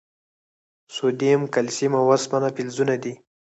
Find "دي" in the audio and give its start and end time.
3.03-3.13